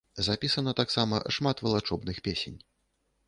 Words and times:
Запісана 0.27 0.71
таксама 0.79 1.19
шмат 1.37 1.61
валачобных 1.67 2.17
песень. 2.29 2.57